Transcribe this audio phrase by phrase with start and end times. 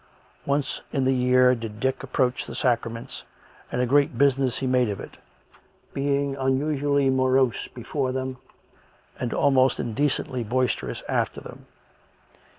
[0.47, 3.21] Once in the year did Dick approach the sacraments,
[3.71, 5.17] and a great business he made of it,
[5.93, 7.83] being unusually morose be 68 COME RACK!
[7.83, 7.93] COME ROPE!
[7.93, 8.37] fore them
[9.19, 11.67] and almost indecently boisterous after them.